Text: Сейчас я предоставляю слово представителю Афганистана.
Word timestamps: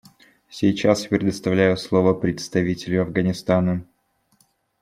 Сейчас 0.49 1.03
я 1.03 1.09
предоставляю 1.09 1.77
слово 1.77 2.15
представителю 2.15 3.03
Афганистана. 3.03 3.85